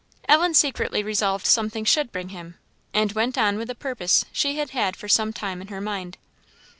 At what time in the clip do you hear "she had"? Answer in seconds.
4.31-4.71